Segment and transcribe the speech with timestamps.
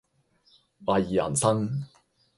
[0.83, 1.87] 懷疑人生